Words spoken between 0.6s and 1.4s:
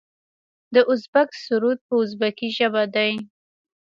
د ازبک